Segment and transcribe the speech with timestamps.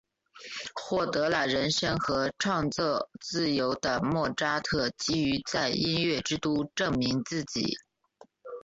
[0.73, 7.77] 获得了人生和创作自由的莫扎特急于在音乐之都证明自己。